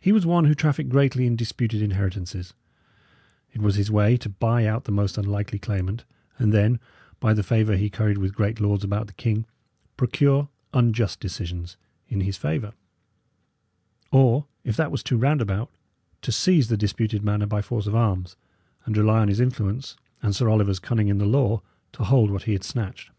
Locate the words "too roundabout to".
15.04-16.32